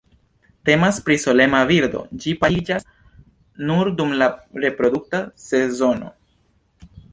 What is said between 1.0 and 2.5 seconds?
pri solema birdo, ĝi